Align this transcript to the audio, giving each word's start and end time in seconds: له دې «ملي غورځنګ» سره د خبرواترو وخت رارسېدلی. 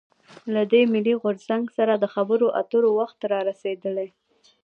له 0.53 0.61
دې 0.71 0.81
«ملي 0.93 1.13
غورځنګ» 1.21 1.63
سره 1.77 1.93
د 1.97 2.05
خبرواترو 2.15 2.89
وخت 2.99 3.19
رارسېدلی. 3.31 4.07